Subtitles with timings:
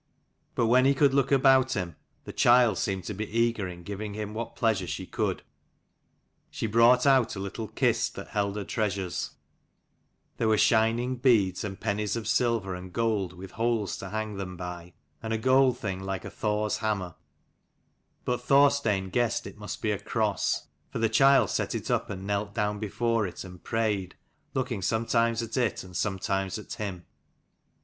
[0.55, 4.15] But when he could look about him, the child seemed to be eager in giving
[4.15, 5.43] him what pleasure she could.
[6.49, 9.35] She brought out a little kist that held her treasures:
[10.37, 14.57] there were shining beads, and pennies of silver and gold with holes to hang them
[14.57, 17.13] by, and a gold thing like a Thor's hammer,
[18.25, 22.25] but Thorstein guessed it must be a cross; for the child set it up and
[22.25, 24.15] knelt down before it and prayed,
[24.55, 27.05] looking sometimes at it and sometimes at him.